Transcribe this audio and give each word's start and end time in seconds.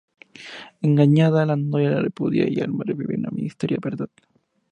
Engañada, 0.87 1.45
la 1.45 1.55
novia 1.55 1.91
le 1.91 1.99
repudia 2.01 2.49
y 2.49 2.59
Alma 2.59 2.83
revive 2.87 3.17
una 3.19 3.29
misteriosa 3.29 3.81
verdad... 3.87 4.09